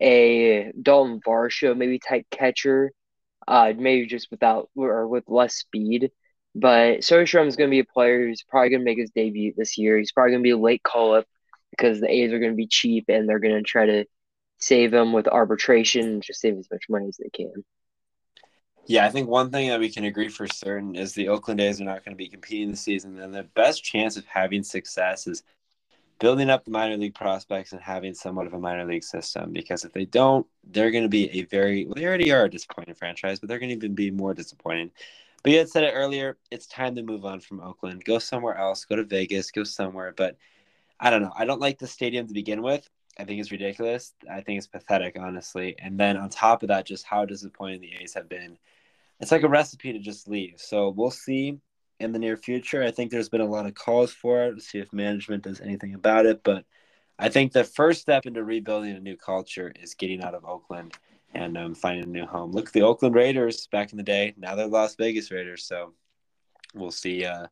a 0.00 0.72
Dalton 0.80 1.20
Varsho 1.26 1.76
maybe 1.76 1.98
type 1.98 2.26
catcher, 2.30 2.92
uh, 3.48 3.72
maybe 3.76 4.06
just 4.06 4.28
without 4.30 4.68
or 4.76 5.08
with 5.08 5.24
less 5.28 5.56
speed. 5.56 6.10
But 6.54 7.00
Soderstrom 7.00 7.48
is 7.48 7.56
going 7.56 7.68
to 7.70 7.74
be 7.74 7.80
a 7.80 7.84
player 7.84 8.26
who's 8.26 8.44
probably 8.48 8.70
going 8.70 8.82
to 8.82 8.84
make 8.84 8.98
his 8.98 9.10
debut 9.10 9.54
this 9.56 9.76
year. 9.76 9.98
He's 9.98 10.12
probably 10.12 10.32
going 10.32 10.42
to 10.42 10.46
be 10.46 10.50
a 10.50 10.58
late 10.58 10.82
call 10.84 11.14
up 11.14 11.26
because 11.70 12.00
the 12.00 12.10
A's 12.10 12.32
are 12.32 12.38
going 12.38 12.52
to 12.52 12.56
be 12.56 12.68
cheap 12.68 13.06
and 13.08 13.28
they're 13.28 13.40
going 13.40 13.56
to 13.56 13.62
try 13.62 13.86
to 13.86 14.04
save 14.58 14.94
him 14.94 15.12
with 15.12 15.26
arbitration 15.26 16.20
just 16.20 16.40
save 16.40 16.56
as 16.56 16.68
much 16.70 16.84
money 16.88 17.08
as 17.08 17.16
they 17.16 17.28
can. 17.30 17.64
Yeah, 18.86 19.06
I 19.06 19.10
think 19.10 19.28
one 19.28 19.50
thing 19.50 19.68
that 19.70 19.80
we 19.80 19.88
can 19.88 20.04
agree 20.04 20.28
for 20.28 20.46
certain 20.46 20.94
is 20.94 21.14
the 21.14 21.28
Oakland 21.28 21.60
A's 21.60 21.80
are 21.80 21.84
not 21.84 22.04
going 22.04 22.14
to 22.14 22.22
be 22.22 22.28
competing 22.28 22.70
this 22.70 22.82
season, 22.82 23.18
and 23.18 23.34
the 23.34 23.44
best 23.54 23.82
chance 23.82 24.16
of 24.16 24.26
having 24.26 24.62
success 24.62 25.26
is 25.26 25.42
building 26.18 26.50
up 26.50 26.64
the 26.64 26.70
minor 26.70 26.96
league 26.96 27.14
prospects 27.14 27.72
and 27.72 27.80
having 27.80 28.14
somewhat 28.14 28.46
of 28.46 28.52
a 28.52 28.58
minor 28.58 28.84
league 28.84 29.04
system. 29.04 29.52
Because 29.52 29.84
if 29.84 29.92
they 29.92 30.04
don't, 30.04 30.46
they're 30.64 30.90
going 30.90 31.02
to 31.04 31.08
be 31.08 31.30
a 31.38 31.44
very 31.44 31.86
well, 31.86 31.94
they 31.94 32.06
already 32.06 32.30
are 32.32 32.44
a 32.44 32.50
disappointing 32.50 32.94
franchise, 32.94 33.40
but 33.40 33.48
they're 33.48 33.58
going 33.58 33.70
to 33.70 33.76
even 33.76 33.94
be 33.94 34.10
more 34.10 34.34
disappointing. 34.34 34.90
But 35.42 35.52
you 35.52 35.58
had 35.58 35.68
said 35.68 35.84
it 35.84 35.92
earlier, 35.92 36.38
it's 36.50 36.66
time 36.66 36.94
to 36.96 37.02
move 37.02 37.24
on 37.24 37.40
from 37.40 37.60
Oakland. 37.60 38.04
Go 38.04 38.18
somewhere 38.18 38.56
else. 38.56 38.84
Go 38.84 38.96
to 38.96 39.04
Vegas. 39.04 39.50
Go 39.50 39.64
somewhere. 39.64 40.14
But 40.16 40.36
I 40.98 41.10
don't 41.10 41.22
know. 41.22 41.32
I 41.36 41.44
don't 41.44 41.60
like 41.60 41.78
the 41.78 41.86
stadium 41.86 42.26
to 42.26 42.34
begin 42.34 42.62
with. 42.62 42.88
I 43.18 43.24
think 43.24 43.40
it's 43.40 43.52
ridiculous. 43.52 44.12
I 44.30 44.40
think 44.40 44.58
it's 44.58 44.66
pathetic, 44.66 45.16
honestly. 45.18 45.76
And 45.78 45.98
then 45.98 46.16
on 46.16 46.30
top 46.30 46.62
of 46.62 46.68
that, 46.68 46.86
just 46.86 47.04
how 47.04 47.24
disappointing 47.24 47.80
the 47.80 47.94
A's 48.00 48.14
have 48.14 48.28
been 48.28 48.58
it's 49.20 49.32
like 49.32 49.42
a 49.42 49.48
recipe 49.48 49.92
to 49.92 49.98
just 49.98 50.28
leave. 50.28 50.54
So 50.56 50.90
we'll 50.90 51.10
see 51.10 51.58
in 52.00 52.12
the 52.12 52.18
near 52.18 52.36
future. 52.36 52.82
I 52.82 52.90
think 52.90 53.10
there's 53.10 53.28
been 53.28 53.40
a 53.40 53.46
lot 53.46 53.66
of 53.66 53.74
calls 53.74 54.12
for 54.12 54.44
it. 54.44 54.62
see 54.62 54.78
if 54.78 54.92
management 54.92 55.44
does 55.44 55.60
anything 55.60 55.94
about 55.94 56.26
it. 56.26 56.42
But 56.42 56.64
I 57.18 57.28
think 57.28 57.52
the 57.52 57.64
first 57.64 58.00
step 58.00 58.26
into 58.26 58.42
rebuilding 58.42 58.96
a 58.96 59.00
new 59.00 59.16
culture 59.16 59.72
is 59.80 59.94
getting 59.94 60.22
out 60.22 60.34
of 60.34 60.44
Oakland 60.44 60.94
and 61.32 61.56
um, 61.56 61.74
finding 61.74 62.04
a 62.04 62.08
new 62.08 62.26
home. 62.26 62.52
Look, 62.52 62.72
the 62.72 62.82
Oakland 62.82 63.14
Raiders 63.14 63.66
back 63.68 63.92
in 63.92 63.96
the 63.96 64.02
day. 64.02 64.34
Now 64.36 64.54
they're 64.56 64.66
Las 64.66 64.96
Vegas 64.96 65.30
Raiders. 65.30 65.64
So 65.64 65.94
we'll 66.74 66.90
see. 66.90 67.24
Uh, 67.24 67.46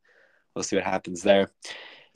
we'll 0.55 0.65
see 0.65 0.77
what 0.77 0.85
happens 0.85 1.23
there. 1.23 1.51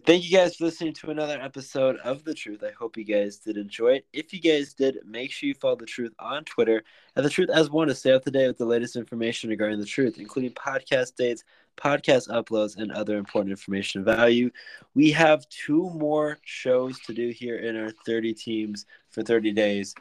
Thank 0.07 0.23
you 0.23 0.39
guys 0.39 0.55
for 0.55 0.67
listening 0.67 0.93
to 0.93 1.11
another 1.11 1.37
episode 1.43 1.97
of 1.97 2.23
The 2.23 2.33
Truth. 2.33 2.63
I 2.63 2.71
hope 2.71 2.97
you 2.97 3.03
guys 3.03 3.39
did 3.39 3.57
enjoy 3.57 3.95
it. 3.95 4.07
If 4.13 4.33
you 4.33 4.39
guys 4.39 4.73
did, 4.73 5.01
make 5.05 5.33
sure 5.33 5.49
you 5.49 5.55
follow 5.55 5.75
The 5.75 5.85
Truth 5.85 6.13
on 6.21 6.45
Twitter 6.45 6.85
at 7.17 7.25
The 7.25 7.29
Truth 7.29 7.51
as 7.51 7.71
one 7.71 7.89
to 7.89 7.95
stay 7.97 8.13
up 8.13 8.23
to 8.23 8.31
date 8.31 8.47
with 8.47 8.57
the 8.57 8.67
latest 8.67 8.95
information 8.95 9.51
regarding 9.51 9.81
The 9.81 9.85
Truth, 9.85 10.19
including 10.21 10.53
podcast 10.53 11.17
dates, 11.17 11.43
podcast 11.77 12.29
uploads, 12.29 12.77
and 12.77 12.93
other 12.93 13.19
important 13.19 13.51
information 13.51 13.99
of 13.99 14.05
value. 14.05 14.49
We 14.95 15.11
have 15.11 15.49
two 15.49 15.91
more 15.91 16.39
shows 16.45 17.01
to 17.01 17.13
do 17.13 17.31
here 17.31 17.57
in 17.57 17.77
our 17.77 17.91
30 17.91 18.33
teams 18.33 18.87
for 19.11 19.25
30 19.25 19.51
days. 19.55 19.93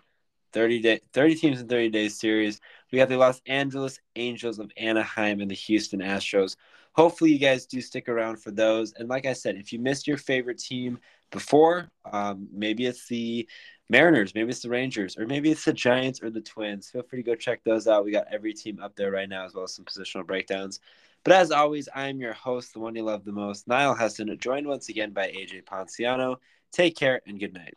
30 0.53 0.81
day 0.81 0.99
30 1.13 1.35
teams 1.35 1.61
in 1.61 1.67
30 1.67 1.89
days 1.89 2.17
series. 2.17 2.61
We 2.91 2.99
have 2.99 3.09
the 3.09 3.17
Los 3.17 3.41
Angeles 3.47 3.99
Angels 4.15 4.59
of 4.59 4.71
Anaheim 4.77 5.41
and 5.41 5.49
the 5.49 5.55
Houston 5.55 5.99
Astros 5.99 6.55
hopefully 6.95 7.31
you 7.31 7.39
guys 7.39 7.65
do 7.65 7.81
stick 7.81 8.07
around 8.07 8.37
for 8.37 8.51
those. 8.51 8.93
And 8.93 9.09
like 9.09 9.25
I 9.25 9.33
said, 9.33 9.55
if 9.55 9.73
you 9.73 9.79
missed 9.79 10.07
your 10.07 10.17
favorite 10.17 10.57
team 10.57 10.97
before, 11.29 11.91
um, 12.11 12.47
maybe 12.53 12.85
it's 12.85 13.07
the 13.07 13.47
Mariners, 13.89 14.33
maybe 14.33 14.49
it's 14.49 14.61
the 14.61 14.69
Rangers, 14.69 15.17
or 15.17 15.27
maybe 15.27 15.51
it's 15.51 15.65
the 15.65 15.73
Giants 15.73 16.23
or 16.23 16.29
the 16.29 16.41
Twins. 16.41 16.89
Feel 16.89 17.03
free 17.03 17.21
to 17.21 17.29
go 17.29 17.35
check 17.35 17.63
those 17.63 17.87
out. 17.87 18.05
We 18.05 18.11
got 18.11 18.27
every 18.31 18.53
team 18.53 18.79
up 18.81 18.95
there 18.95 19.11
right 19.11 19.29
now, 19.29 19.45
as 19.45 19.53
well 19.53 19.65
as 19.65 19.75
some 19.75 19.85
positional 19.85 20.25
breakdowns. 20.25 20.79
But 21.23 21.33
as 21.33 21.51
always, 21.51 21.89
I 21.93 22.07
am 22.07 22.19
your 22.19 22.33
host, 22.33 22.73
the 22.73 22.79
one 22.79 22.95
you 22.95 23.03
love 23.03 23.25
the 23.25 23.31
most, 23.31 23.67
Niall 23.67 23.95
Heston, 23.95 24.35
joined 24.39 24.67
once 24.67 24.89
again 24.89 25.11
by 25.11 25.27
AJ 25.27 25.65
Ponciano. 25.65 26.37
Take 26.71 26.95
care 26.95 27.21
and 27.27 27.39
good 27.39 27.53
night. 27.53 27.75